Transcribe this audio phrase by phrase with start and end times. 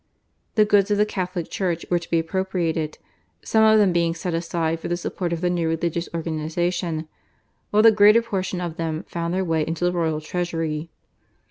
[0.55, 2.97] The goods of the Catholic Church were to be appropriated,
[3.43, 7.07] some of them being set aside for the support of the new religious organisation,
[7.69, 10.89] while the greater portion of them found their way into the royal treasury.